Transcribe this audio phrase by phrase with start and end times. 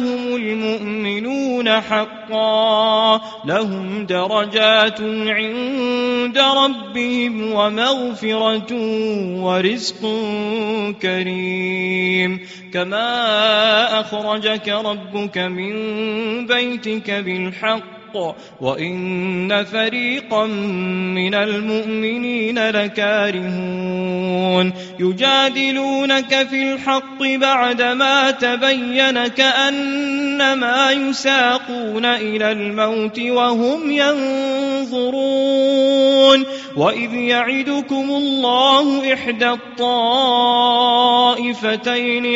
[0.00, 8.74] هم المؤمنون حقا لهم درجات عند ربهم ومغفرة
[9.42, 10.00] ورزق
[11.02, 12.40] كريم.
[12.72, 15.76] كما أخرجك ربك من
[16.46, 32.04] بيتك بالحق الحق وإن فريقا من المؤمنين لكارهون يجادلونك في الحق بعدما تبين كأنما يساقون
[32.04, 35.30] إلى الموت وهم ينظرون
[36.76, 41.10] وإذ يعدكم الله إحدى الطائفتين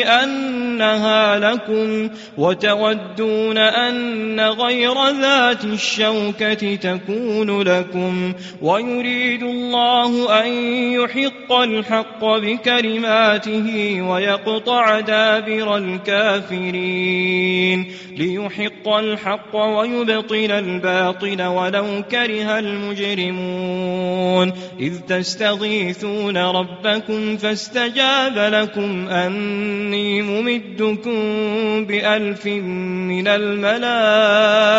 [0.07, 10.47] أنها لكم وتودون أن غير ذات الشوكة تكون لكم ويريد الله أن
[10.93, 17.45] يحق الحق بكلماته ويقطع دابر الكافرين
[18.17, 30.21] ليحق الحق ويبطل الباطل ولو كره المجرمون إذ تستغيثون ربكم فاستجاب لكم أني
[30.55, 34.73] ممدكم بألف من الملائكة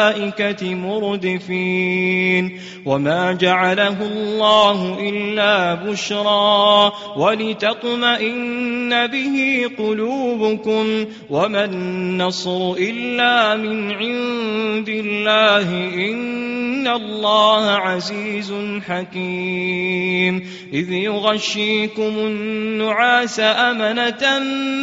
[0.75, 15.69] مردفين وما جعله الله إلا بشرى ولتطمئن به قلوبكم وما النصر إلا من عند الله
[16.11, 18.55] إن الله عزيز
[18.89, 24.39] حكيم إذ يغشيكم النعاس أمنة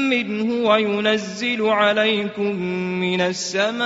[0.10, 2.56] منه وينزل عليكم
[3.00, 3.82] من السماء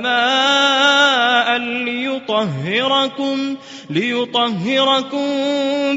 [0.00, 3.56] ماء ليطهركم
[3.90, 5.28] ليطهركم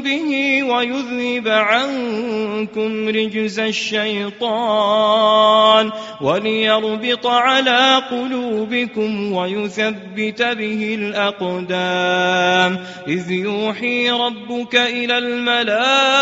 [0.02, 5.45] به ويذهب عنكم رجز الشيطان.
[6.20, 12.78] وليربط على قلوبكم ويثبت به الأقدام
[13.08, 16.16] إذ يوحي ربك إلى الملائكة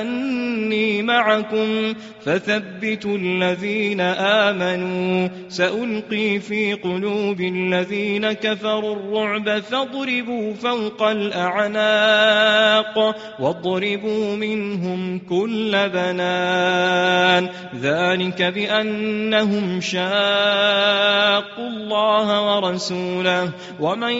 [0.00, 1.94] أني معكم
[2.24, 12.98] فثبتوا الذين آمنوا سألقي في قلوب الذين كفروا الرعب فاضربوا فوق الأعناق
[13.40, 17.48] واضربوا منهم كل بنان
[17.88, 23.50] ذلك بأنهم شاقوا الله ورسوله
[23.80, 24.12] ومن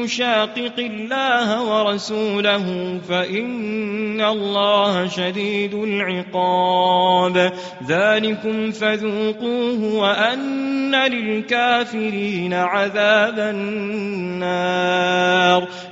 [0.00, 7.52] يشاقق الله ورسوله فإن الله شديد العقاب.
[7.88, 14.80] ذلكم فذوقوه وأن للكافرين عذاب النار.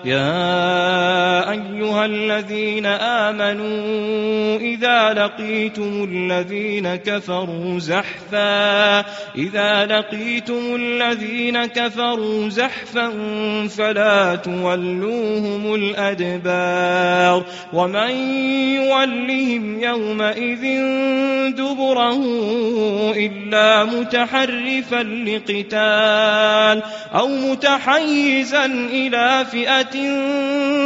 [0.05, 7.18] يا أيها الذين آمنوا إذا لقيتم الذين كفروا
[7.79, 8.99] زحفا.
[9.37, 13.13] إذا لقيتم الذين كفروا زحفا
[13.69, 17.45] فلا تولوهم الأدبار.
[17.73, 18.11] ومن
[18.75, 20.65] يولهم يومئذ
[21.55, 22.23] دبره
[23.17, 26.83] إلا متحرفا لقتال
[27.15, 29.97] أو متحيزا إلى فئة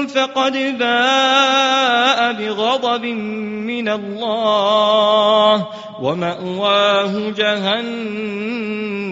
[0.07, 5.69] فقد باء بغضب من الله.
[6.03, 9.12] ومأواه جهنم.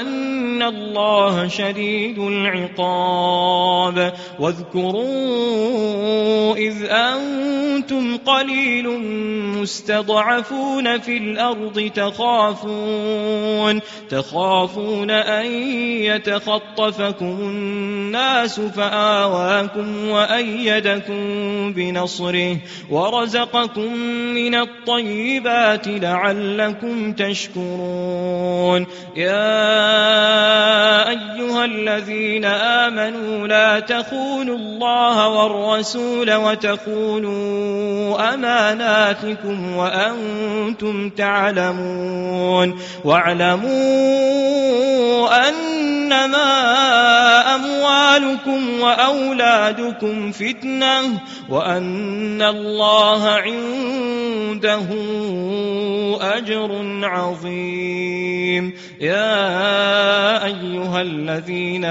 [0.00, 4.12] أن الله شديد العقاب.
[4.40, 5.88] واذكروا
[6.56, 8.88] إذ أنتم قليل
[9.60, 15.46] مستضعفون في الأرض تخافون تخافون أن
[16.02, 21.22] يتخطفكم الناس فآواكم وأيدكم
[21.72, 22.56] بنصره
[22.90, 23.92] ورزقكم
[24.34, 28.67] من الطيبات لعلكم تشكرون.
[29.16, 42.78] يا أيها الذين آمنوا لا تخونوا الله والرسول وتخونوا أماناتكم وأنتم تعلمون.
[43.04, 43.68] واعلموا
[45.48, 46.48] أنما
[47.58, 54.86] أموالكم وأولادكم فتنة وأن الله عنده
[56.20, 56.70] أجر
[57.02, 58.72] عظيم.
[59.00, 61.84] يا أيها الذين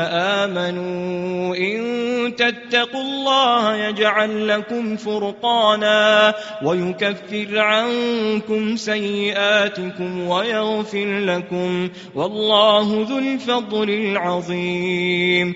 [0.43, 6.33] آمنوا إن تتقوا الله يجعل لكم فرقانا
[6.63, 11.89] ويكفر عنكم سيئاتكم ويغفر لكم.
[12.15, 15.55] والله ذو الفضل العظيم.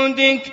[0.00, 0.52] عندك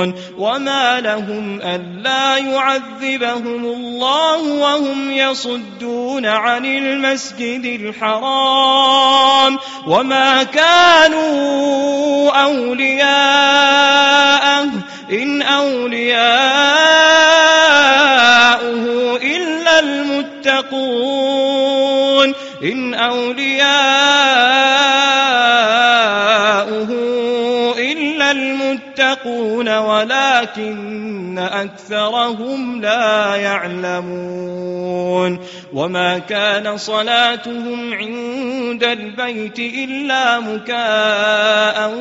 [0.37, 13.81] وما لهم ألا يعذبهم الله وهم يصدون عن المسجد الحرام وما كانوا أولياءه
[15.11, 16.21] إن أولياؤه
[19.17, 20.71] إلا المتقون
[22.63, 25.00] إن أولياؤه
[29.11, 34.60] المتقون ولكن أكثرهم لا يعلمون
[35.73, 41.91] وما كان صلاتهم عند البيت إلا مكاء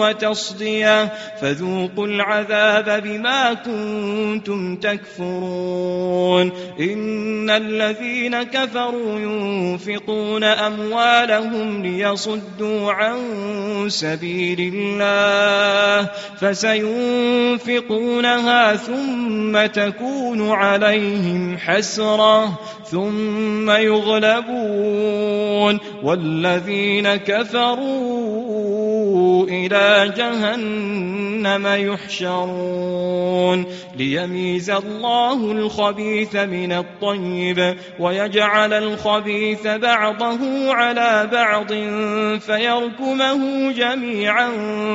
[0.00, 13.18] وتصدية فذوقوا العذاب بما كنتم تكفرون إن الذين كفروا ينفقون أموالهم ليصدوا عن
[13.88, 17.88] سبيل الله فسينفقونها
[18.76, 22.37] ثم تكون عليهم حسرة
[22.84, 28.87] ثم يغلبون والذين كفروا
[29.48, 33.66] إلى جهنم يحشرون
[33.96, 41.72] ليميز الله الخبيث من الطيب ويجعل الخبيث بعضه على بعض
[42.40, 44.50] فيركمه جميعا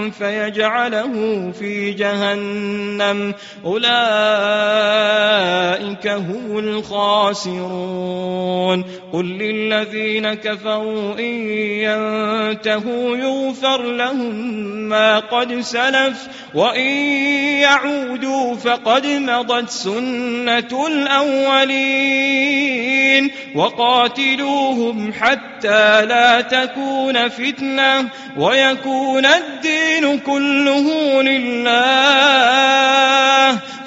[0.10, 3.34] فيجعله في جهنم.
[3.66, 3.94] أولئك
[6.08, 8.34] هم الخاسرون.
[9.14, 11.50] قل للذين كفروا إن
[11.84, 14.23] ينتهوا يغفر لهم
[14.90, 16.86] ما قد سلف وإن
[17.62, 22.34] يعودوا فقد مضت سنة الأولين
[23.56, 32.54] وقاتلوهم حتى لا تكون فتنة ويكون الدين كله لله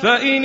[0.03, 0.45] فإن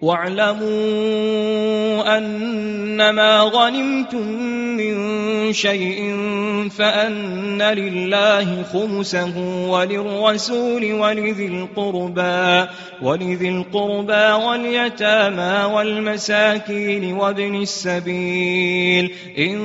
[0.00, 0.68] واعلموا
[2.18, 4.28] أنما غنمتم
[4.76, 6.16] من شيء
[6.78, 9.38] فأن لله خمسه
[9.68, 12.70] وللرسول ولذي القربى
[13.02, 19.10] ولذي القربى واليتامى والمساكين وابن السبيل.
[19.38, 19.58] إن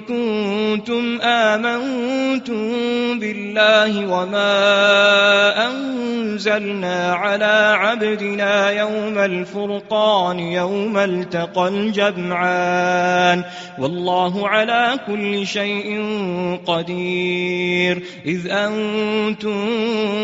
[0.00, 2.68] كنتم آمنتم
[3.18, 4.54] بالله وما
[5.66, 9.18] أنزلنا على عبدنا يوم
[9.64, 13.44] الفرقان يوم التقى الجمعان.
[13.78, 16.04] والله على كل شيء
[16.66, 18.02] قدير.
[18.26, 19.62] إذ أنتم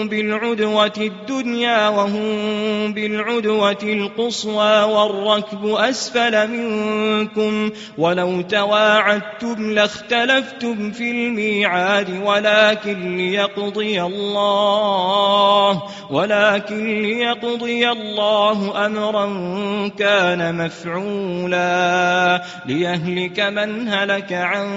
[0.09, 7.71] بالعدوة الدنيا وهم بالعدوة القصوى والركب أسفل منكم.
[7.99, 19.30] ولو تواعدتم لاختلفتم في الميعاد ولكن ليقضي الله ولكن ليقضي الله أمرا
[19.99, 24.71] كان مفعولا ليهلك من هلك عن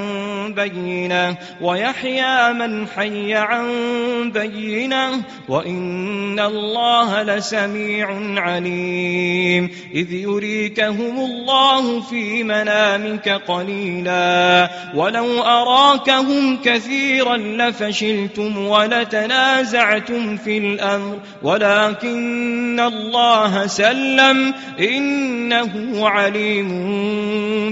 [0.54, 3.68] بينة ويحيى من حي عن
[4.32, 8.08] بينة وإن الله لسميع
[8.42, 22.80] عليم إذ يريكهم الله في منامك قليلا ولو أراكهم كثيرا لفشلتم ولتنازعتم في الأمر ولكن
[22.80, 24.43] الله سلم
[24.80, 26.70] إنه عليم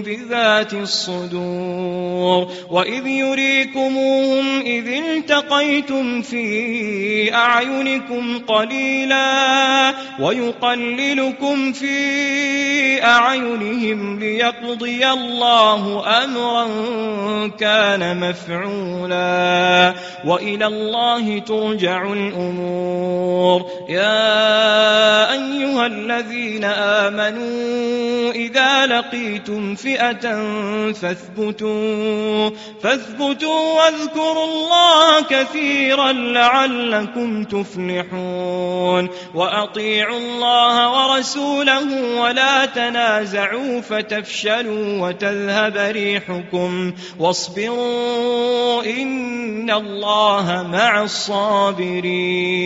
[0.02, 2.48] بذات الصدور.
[2.72, 12.22] وإذ يريكموهم إذ التقيتم في أعينكم قليلا ويقللكم في
[13.02, 16.68] بأعينهم ليقضي الله أمرا
[17.48, 19.94] كان مفعولا.
[20.26, 23.66] وإلى الله ترجع الأمور.
[23.90, 30.22] يا أيها الذين آمنوا إذا لقيتم فئة
[30.94, 32.50] فاثبتوا
[32.84, 39.10] فاثبتوا واذكروا الله كثيرا لعلكم تفلحون.
[39.36, 46.94] وأطيعوا الله ورسوله ولا تنازعوا فتفشلوا وتذهب ريحكم.
[47.20, 52.62] واصبروا إن الله مع الصابرين.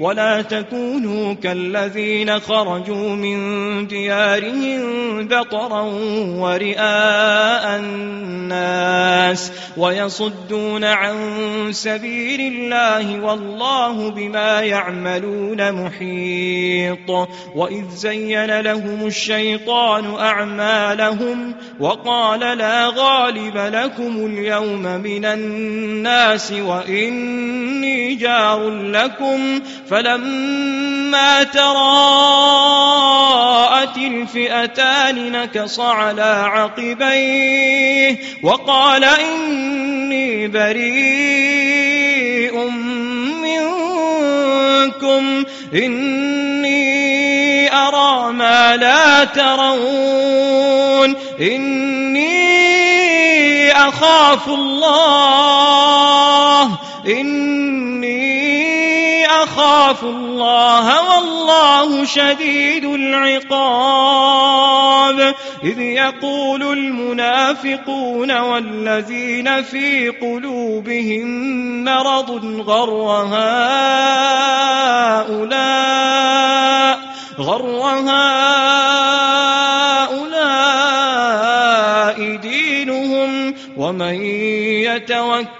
[0.00, 4.80] ولا تكونوا كالذين خرجوا من ديارهم
[5.28, 5.82] بطرا
[6.36, 11.16] ورئاء الناس ويصدون عن
[11.70, 17.10] سبيل الله والله بما يعملون محيط.
[17.54, 29.60] وإذ زين لهم الشيطان أعمالهم وقال لا غالب لكم اليوم من الناس وإني جار لكم
[29.88, 31.42] فلما
[34.30, 41.10] الفئتان نكص على عقبيه وقال إني بريء
[43.42, 46.80] منكم إني
[47.74, 52.50] أرى ما لا ترون إني
[53.72, 56.64] أخاف الله
[57.06, 57.99] إني
[59.30, 64.40] أخاف الله والله شديد العقاب.
[65.64, 71.28] إذ يقول المنافقون والذين في قلوبهم
[71.84, 72.90] مرض غر
[73.26, 73.70] هؤلاء
[77.40, 78.50] غر هؤلاء
[82.36, 83.54] دينهم.
[83.76, 84.14] ومن
[84.84, 85.59] يتوكل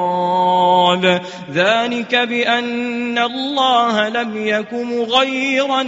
[1.53, 5.83] ذلك بأن الله لم يك مغيرا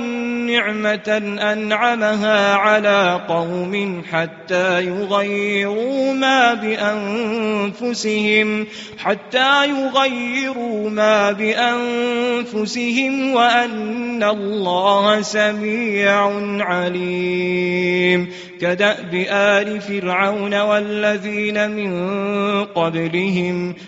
[0.45, 6.53] نعمة أنعمها على قوم حتى يغيروا ما
[7.83, 12.83] بأنفسهم حتى يغيروا ما بأنفسهم
[13.33, 18.29] وأن الله سميع عليم.
[18.63, 21.93] كدأب آل فرعون والذين من
[22.65, 23.75] قبلهم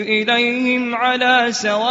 [0.00, 1.90] إليهم على سواء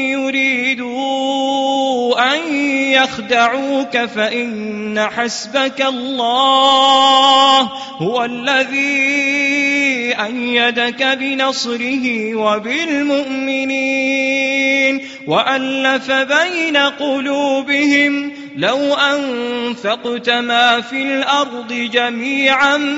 [0.09, 1.01] يريدوا
[2.33, 2.53] أن
[2.93, 7.59] يخدعوك فإن حسبك الله
[8.01, 9.31] هو الذي
[10.25, 13.81] أيدك بنصره وبالمؤمنين
[15.27, 22.97] وألف بين قلوبهم لو أنفقت ما في الأرض جميعا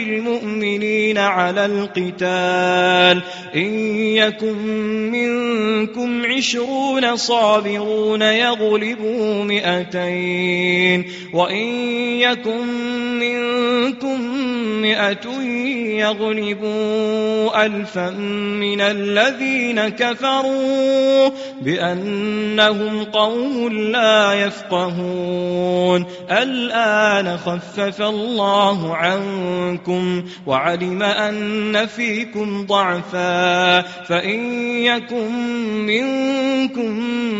[0.03, 3.23] المؤمنين على القتال.
[3.55, 3.73] إن
[4.15, 4.57] يكن
[5.11, 11.05] منكم عشرون صابرون يغلبوا مئتين.
[11.33, 11.67] وإن
[12.19, 12.67] يكن
[13.19, 14.21] منكم
[14.81, 15.41] مئة
[15.99, 18.09] يغلبوا ألفا
[18.59, 21.29] من الذين كفروا
[21.61, 26.05] بأنهم قوم لا يفقهون.
[26.31, 29.90] الآن خفف الله عنكم
[30.45, 35.31] وعلم أن فيكم ضعفا فإن يكن
[35.85, 36.99] منكم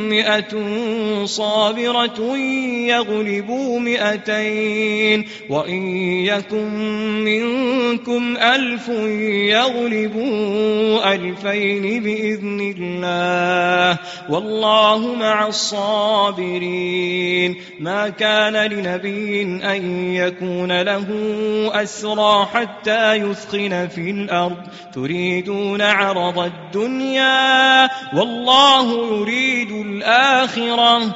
[0.10, 0.66] مئة
[1.26, 2.38] صابرة
[2.88, 5.88] يغلبوا مئتين وإن
[6.26, 6.70] يكن
[7.24, 8.90] منكم ألف
[9.50, 17.02] يغلبوا ألفين بإذن الله والله مع الصابرين
[17.80, 21.08] ما كان لنبي أن يكون له
[21.74, 24.58] أسرى حتى يثخن في الأرض.
[24.94, 31.16] تريدون عرض الدنيا والله يريد الآخرة.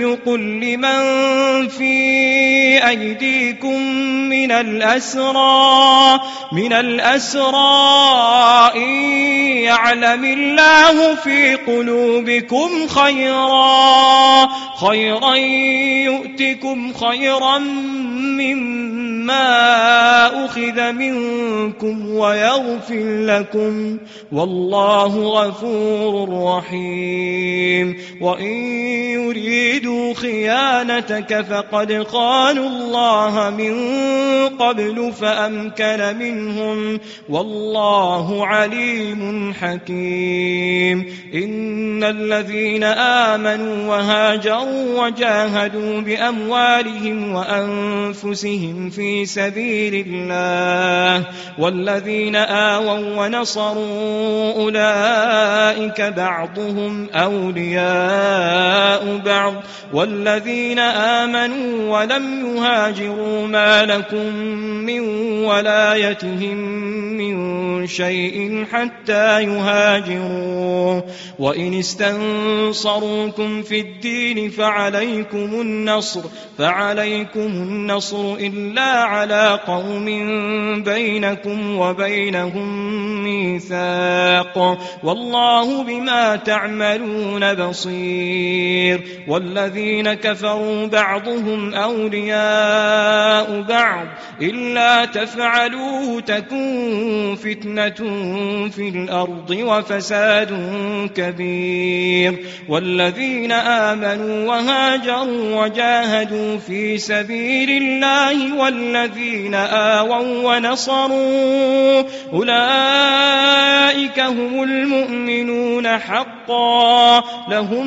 [0.05, 1.93] قل لمن في
[2.87, 3.81] أيديكم
[4.29, 6.19] من الأسرى
[6.51, 7.51] من الأسرى
[8.75, 8.89] إن
[9.63, 14.49] يعلم الله في قلوبكم خيرا
[14.87, 15.35] خيرا
[16.05, 19.00] يؤتكم خيرا مما
[20.45, 23.97] أخذ منكم ويغفر لكم
[24.31, 28.53] والله غفور رحيم وإن
[29.11, 33.75] يريدوا خيانتك فقد خانوا الله من
[34.49, 50.05] قبل فأمكن منهم والله عليم حكيم إن الذين آمنوا وهاجروا وجاهدوا بأموالهم وأنفسهم في سبيل
[50.07, 51.27] الله
[51.59, 58.61] والذين آووا ونصروا أولئك بعضهم أولياء
[59.25, 59.53] بعض
[59.93, 64.35] والذين آمنوا ولم يهاجروا ما لكم
[64.85, 64.99] من
[65.45, 66.57] ولايتهم
[67.17, 71.01] من شيء حتى يهاجروا
[71.39, 76.21] وإن استنصروكم في الدين فعليكم النصر
[76.57, 80.05] فعليكم النصر إلا على قوم
[80.83, 84.79] بينكم وبينهم ميثاق.
[85.03, 89.01] والله بما تعملون بصير.
[89.27, 94.07] والذين كفروا بعضهم أولياء بعض.
[94.41, 97.99] إلا تفعلوه تكون فتنة
[98.69, 100.51] في الأرض وفساد
[101.15, 102.45] كبير.
[102.69, 108.90] والذين آمنوا وهاجروا وجاهدوا في سبيل الله والذين
[109.55, 112.03] آووا ونصروا
[114.11, 117.23] أولئك هم المؤمنون حقا.
[117.49, 117.85] لهم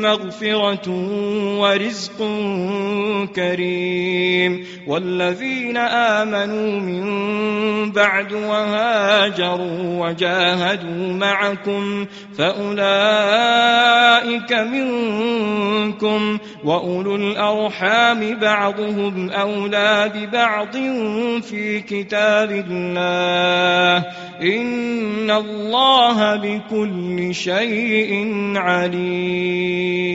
[0.00, 0.90] مغفرة
[1.58, 2.18] ورزق
[3.36, 4.66] كريم.
[4.86, 7.02] والذين آمنوا من
[7.92, 12.06] بعد وهاجروا وجاهدوا معكم
[12.38, 12.92] فأولئك
[14.52, 16.38] منكم.
[16.64, 20.72] وأولو الأرحام بعضهم أولى ببعض
[21.42, 24.04] في كتاب الله.
[24.42, 30.12] إن الله بكل شيء عليم.